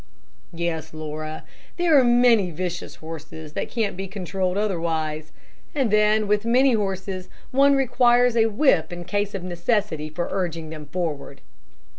[0.51, 1.43] "Yes, Laura.
[1.77, 5.31] There are many vicious horses that can't be controlled otherwise,
[5.75, 10.71] and then with many horses one requires a whip in case of necessity for urging
[10.71, 11.41] them forward.